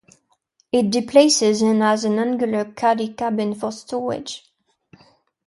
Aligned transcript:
It 0.71 0.89
displaces 0.89 1.61
and 1.61 1.83
has 1.83 2.05
an 2.05 2.17
angular 2.17 2.65
cuddy 2.65 3.13
cabin 3.13 3.53
for 3.53 3.71
stowage. 3.71 4.43